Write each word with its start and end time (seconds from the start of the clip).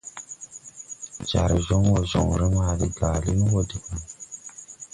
Jar 1.29 1.51
jɔŋ 1.65 1.83
wɔ 1.93 1.99
jɔŋre 2.09 2.45
maa 2.55 2.73
de 2.79 2.87
gaali 2.97 3.31
wɔ 3.51 3.59
deɓaŋ. 3.69 4.01